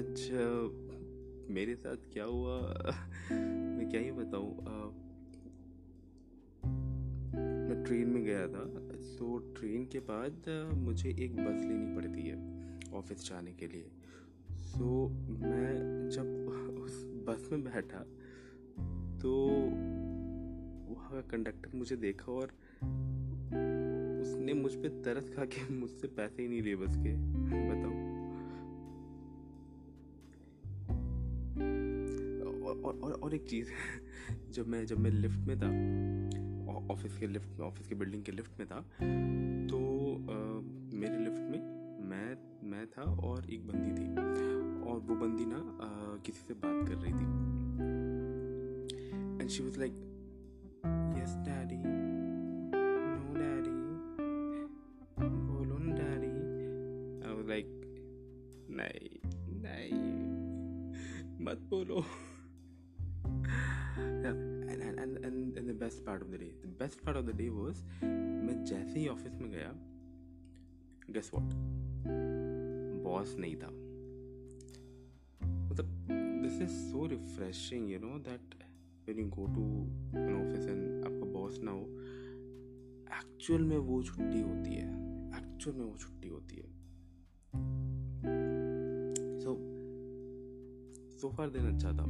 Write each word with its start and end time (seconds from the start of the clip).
आज 0.00 0.30
मेरे 1.50 1.74
साथ 1.76 1.96
क्या 2.12 2.24
हुआ? 2.24 2.60
मैं 3.32 3.88
क्या 3.90 4.00
ही 4.00 4.12
बताऊँ 4.12 4.56
मैं 7.68 7.84
ट्रेन 7.86 8.08
में 8.08 8.24
गया 8.24 8.48
था 8.48 8.64
तो 9.18 9.38
ट्रेन 9.38 9.84
के 9.84 9.98
बाद 9.98 10.44
मुझे 10.74 11.10
एक 11.10 11.36
बस 11.36 11.62
लेनी 11.64 11.96
पड़ती 11.96 12.22
है 12.22 12.36
ऑफ़िस 12.92 13.28
जाने 13.28 13.52
के 13.52 13.66
लिए। 13.66 13.90
सो 14.50 15.08
मैं 15.28 16.08
जब 16.08 16.48
उस 16.84 17.04
बस 17.04 17.48
में 17.52 17.64
बैठा 17.64 17.98
तो 19.18 19.46
वहाँ 20.94 21.10
का 21.12 21.20
कंडक्टर 21.20 21.70
मुझे 21.74 21.96
देखा 21.96 22.32
और 22.32 22.46
उसने 24.22 24.52
मुझ 24.54 24.74
पर 24.74 24.88
तरस 24.88 25.30
खा 25.36 25.44
के 25.44 25.74
मुझसे 25.74 26.08
पैसे 26.08 26.42
ही 26.42 26.48
नहीं 26.48 26.62
लिए 26.62 26.76
बस 26.76 26.96
के। 26.96 27.16
बताओ। 27.70 28.19
और, 32.90 32.98
और, 32.98 33.12
और 33.12 33.34
एक 33.34 33.48
चीज़ 33.48 33.68
जब 34.50 34.68
मैं 34.68 34.86
जब 34.86 34.98
मैं 34.98 35.10
लिफ्ट 35.10 35.38
में 35.38 35.56
था 35.58 35.68
ऑफ़िस 36.92 37.18
के 37.18 37.26
लिफ्ट 37.26 37.48
में 37.58 37.66
ऑफ़िस 37.66 37.86
के 37.86 37.94
बिल्डिंग 37.94 38.24
के 38.24 38.32
लिफ्ट 38.32 38.58
में 38.58 38.68
था 38.68 38.80
तो 39.70 39.78
आ, 40.14 40.60
मेरे 40.98 41.18
लिफ्ट 41.18 41.38
में 41.38 41.80
मैं 42.08 42.36
मैं 42.70 42.86
था 42.86 43.02
और 43.02 43.50
एक 43.50 43.66
बंदी 43.66 44.02
थी। 44.02 44.08
और 44.90 45.00
वो 45.00 45.14
बंदी 45.14 45.44
ना 45.46 45.60
किसी 46.26 46.40
से 46.48 46.54
बात 46.54 46.88
कर 46.88 46.94
रही 46.94 47.12
थी। 47.12 47.26
And 49.40 49.48
she 49.48 49.62
was 49.62 49.78
like 49.78 49.92
yes 51.18 51.36
daddy 51.36 51.76
no 51.76 53.34
daddy 53.34 53.70
बोलो 55.28 55.78
ना 55.78 55.94
डैडी 55.94 56.30
लाइक 57.48 57.66
नहीं 58.70 59.30
नहीं. 59.62 60.20
मत 61.44 61.58
बोलो। 61.58 62.04
And, 63.98 64.26
and, 64.70 64.98
and, 64.98 65.56
and 65.56 65.68
the 65.68 65.74
best 65.74 66.04
part 66.04 66.22
of 66.22 66.30
the 66.30 66.38
day 66.38 66.52
the 66.62 66.68
best 66.82 67.02
part 67.04 67.16
of 67.16 67.26
the 67.26 67.34
मैं 68.02 68.64
जैसे 68.64 69.00
ही 69.00 69.08
ऑफ़िस 69.08 69.32
में 69.32 69.50
गया 69.50 69.72
गेस 71.12 71.30
व्हाट 71.34 71.52
बॉस 73.04 73.36
नहीं 73.38 73.56
था। 73.56 73.68
मतलब 75.70 75.86
this 76.42 76.62
is 76.62 76.70
so 76.70 77.06
refreshing 77.06 77.90
you 77.90 77.98
know 77.98 78.18
that 78.18 78.54
when 79.08 79.18
you 79.18 79.28
go 79.28 79.46
to 79.46 79.62
an 80.18 80.48
office 80.48 80.68
and 80.68 81.04
आपका 81.04 81.32
boss 81.32 81.60
ना 81.62 81.70
हो 81.70 81.84
एक्चुअल 83.18 83.62
में 83.62 83.76
वो 83.76 84.02
छुट्टी 84.02 84.40
होती 84.40 84.70
है। 84.70 84.88
एक्चुअल 85.38 85.76
में 85.76 85.84
वो 85.84 85.96
छुट्टी 85.96 86.28
होती 86.28 86.56
है। 86.56 86.68
सो 91.20 91.28
फार 91.28 91.50
दिन 91.50 91.74
अच्छा 91.74 91.92
था। 91.92 92.04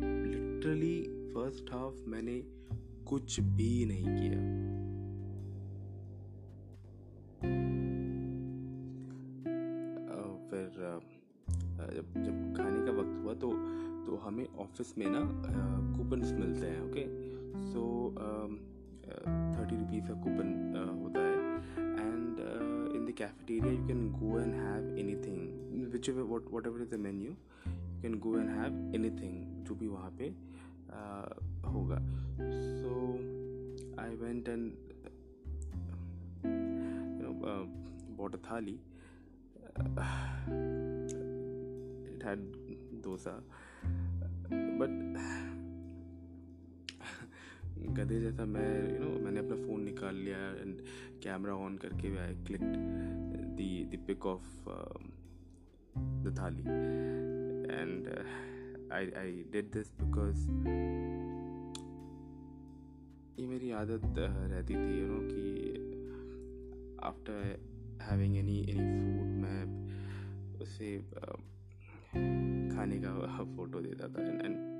लिटरली 0.00 1.02
फ़र्स्ट 1.34 1.72
हाफ़ 1.72 2.08
मैंने 2.08 2.42
कुछ 3.06 3.40
भी 3.40 3.84
नहीं 3.86 4.04
किया। 4.04 4.40
uh, 10.14 10.34
फिर 10.50 10.68
uh, 10.68 11.00
uh, 11.80 11.90
जब 11.94 12.06
जब 12.22 12.54
खाने 12.56 12.80
का 12.86 12.92
वक्त 12.92 13.14
हुआ 13.24 13.34
तो 13.34 13.48
तो 14.06 14.16
हमें 14.16 14.46
ऑफ़िस 14.58 14.94
में 14.98 15.06
ना 15.10 15.20
कूपन 15.96 16.18
मिलते 16.18 16.66
हैं 16.66 16.80
ओके 16.90 17.04
सो 17.72 17.82
थर्टी 19.56 19.76
रुपीज़ 19.76 20.04
का 20.04 20.14
कूपन 20.14 20.48
होता 21.02 21.20
है। 21.20 21.36
And 22.00 22.38
in 22.96 23.04
the 23.06 23.14
cafeteria 23.18 23.72
you 23.72 23.86
can 23.86 24.00
go 24.12 24.38
and 24.40 24.54
have 24.54 24.96
anything 25.14 25.40
which 25.92 26.10
what 26.10 26.44
whatever 26.66 26.82
is 26.82 26.90
the 26.90 26.98
menu 27.00 27.30
can 28.02 28.18
go 28.18 28.38
and 28.38 28.50
have 28.50 28.94
anything 29.10 29.64
जो 29.64 29.74
भी 29.74 29.86
वहाँ 29.86 30.10
पे 30.10 30.30
uh, 30.30 31.72
होगा। 31.72 31.98
So 32.80 33.14
I 34.02 34.16
went 34.16 34.48
and 34.48 34.72
bought 38.16 38.36
thali. 38.36 38.80
It 42.14 42.24
had 42.24 42.40
dosa 43.04 43.42
but 44.52 45.16
गधे 47.98 48.20
जैसा 48.20 48.44
मैं 48.44 48.90
you 48.90 48.96
you 48.96 49.04
no 49.04 49.10
know, 49.10 49.24
मैंने 49.24 49.38
अपना 49.40 49.66
फ़ोन 49.66 49.82
निकाल 49.82 50.14
लिया 50.14 50.36
एंड 50.36 50.80
कैमरा 51.22 51.54
ऑन 51.54 51.76
करके 51.76 52.10
भी 52.10 52.18
आई 52.18 52.34
क्लिक 52.34 52.60
दिक 54.06 54.26
of 54.26 54.64
the 55.98 56.36
thali. 56.38 56.62
And 57.70 58.24
I 58.92 59.10
I 59.10 59.44
did 59.52 59.72
this 59.72 59.92
because 60.00 60.50
ये 63.40 63.46
मेरी 63.46 63.70
आदत 63.70 64.14
रहती 64.18 64.74
थी 64.74 65.00
यू 65.00 65.06
नो 65.06 65.18
कि 65.22 65.70
after 67.02 67.60
having 68.02 68.36
any 68.36 68.60
any 68.60 68.74
food 68.74 69.42
मैं 69.42 69.64
उसे 70.60 70.98
खाने 72.76 72.98
का 72.98 73.44
फ़ोटो 73.56 73.80
देता 73.80 74.08
था। 74.08 74.22
एंड 74.22 74.70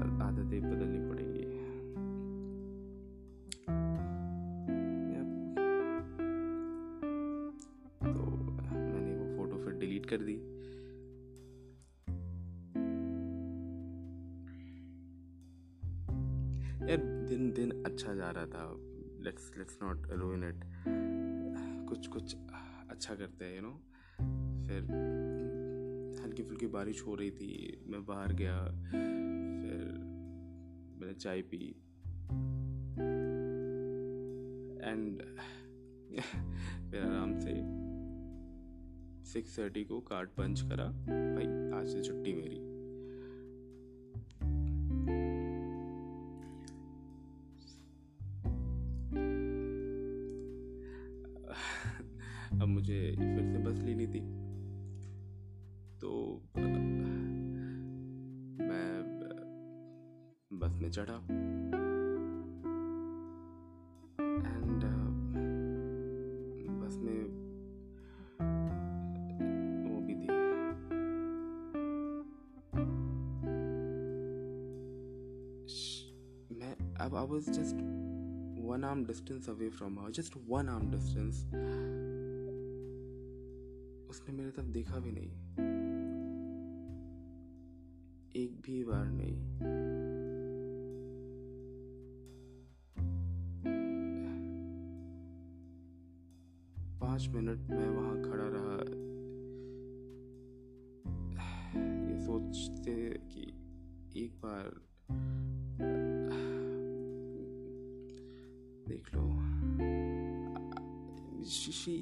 आदतें 0.22 0.62
बदलनी 0.62 1.09
कर 10.12 10.22
दी। 10.22 10.38
यार, 16.80 17.02
दिन 17.28 17.50
दिन 17.52 17.82
अच्छा 17.86 18.14
जा 18.14 18.30
रहा 18.30 18.46
था। 18.46 18.64
Let's 19.24 19.50
let's 19.58 19.78
not 19.82 20.06
ruin 20.12 20.44
it 20.44 20.60
कुछ 21.88 22.06
कुछ 22.06 22.34
अच्छा 22.90 23.14
करते 23.14 23.44
हैं 23.44 23.56
यू 23.56 23.62
नो 23.62 23.72
फिर 24.66 24.82
हल्की 26.22 26.42
फुल्की 26.42 26.66
बारिश 26.66 27.02
हो 27.06 27.14
रही 27.14 27.30
थी, 27.30 27.84
मैं 27.86 28.04
बाहर 28.06 28.32
गया, 28.32 28.56
फिर 28.90 29.84
मैंने 31.00 31.14
चाय 31.14 31.42
पी। 31.42 31.66
एंड 34.82 35.22
सिक्स 39.32 39.58
थर्टी 39.58 39.84
को 39.84 40.00
कार्ड 40.00 40.28
पंच 40.28 40.60
करा। 40.60 40.84
भाई, 41.34 41.80
आज 41.80 41.88
से 41.88 42.02
छुट्टी 42.02 42.32
मेरी। 42.32 42.56
अब 52.60 52.68
मुझे 52.68 53.10
फिर 53.12 53.46
से 53.46 53.58
बस 53.58 53.78
लेनी 53.78 54.06
थी। 54.06 54.20
तो 56.00 56.42
मैं 58.60 59.02
बस 60.52 60.78
में 60.82 60.90
चढ़ा। 60.90 61.69
अब 77.10 77.16
I 77.16 77.26
was 77.26 77.50
just 77.50 77.76
one 78.66 78.84
arm 78.84 79.04
distance 79.04 79.48
away 79.50 79.68
from 79.68 79.98
her 79.98 80.10
just 80.10 80.34
one 80.48 80.68
arm 80.68 80.90
distance 80.90 81.44
उसने 84.10 84.32
मेरे 84.32 84.50
तरफ़ 84.50 84.66
देखा 84.66 84.98
भी 84.98 85.12
नहीं। 85.12 85.30
एक 88.36 88.60
भी 88.60 88.84
बार 88.84 89.06
नहीं। 89.06 89.36
पाँच 97.00 97.28
मिनट 97.28 97.58
मैं 97.58 97.88
वहाँ 97.88 98.22
खड़ा 98.22 98.48
रहा। 98.48 98.76
ये 102.08 102.20
सोचते 102.20 103.18
कि 103.18 103.42
एक 104.24 104.32
बार 104.34 104.89
she 111.55 111.71
she 111.71 111.95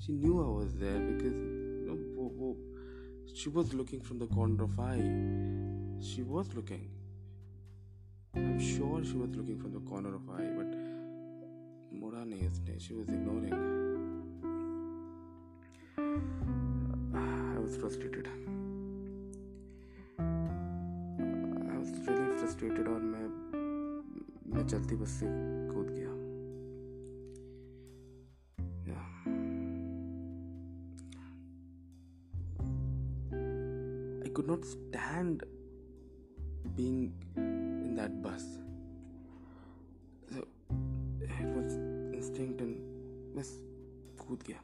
she 0.00 0.12
knew 0.12 0.34
I 0.44 0.48
was 0.62 0.74
there 0.74 0.98
because 1.10 1.36
you 1.36 1.84
know, 1.86 1.98
wo, 2.16 2.30
wo, 2.38 2.56
she 3.34 3.48
was 3.48 3.72
looking 3.74 4.00
from 4.00 4.18
the 4.18 4.26
corner 4.26 4.64
of 4.64 4.80
eye 4.80 5.06
she 6.10 6.22
was 6.22 6.52
looking 6.54 6.90
I 8.36 8.42
am 8.42 8.58
sure 8.58 9.04
she 9.04 9.18
was 9.18 9.34
looking 9.36 9.58
from 9.60 9.72
the 9.72 9.88
corner 9.88 10.14
of 10.14 10.28
eye 10.34 10.46
but 10.58 11.98
मुड़ा 12.00 12.22
नहीं 12.24 12.46
उसने 12.48 12.78
she 12.80 12.94
was 12.94 13.10
ignoring 13.14 13.52
I 17.16 17.56
was 17.56 17.78
frustrated 17.80 18.28
I 18.28 18.46
was 21.76 21.92
really 22.08 22.38
frustrated 22.38 22.88
और 22.88 23.02
मैं 23.10 23.26
मैं 24.54 24.66
चलती 24.66 24.96
बस 24.96 25.18
से 25.20 25.26
could 34.36 34.46
not 34.46 34.64
stand 34.64 35.42
being 36.76 37.12
in 37.36 37.94
that 37.96 38.22
bus. 38.22 38.44
So 40.32 40.46
it 41.20 41.48
was 41.56 41.74
instinct 42.14 42.60
and 42.60 42.76
बस 43.36 43.50
कूद 44.20 44.42
गया 44.48 44.60